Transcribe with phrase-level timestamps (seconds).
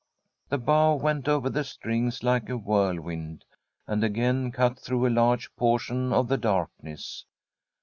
[0.49, 3.45] The bow went over the strings like a whirlwind,
[3.85, 7.25] and again cut through a large portion of the darkness.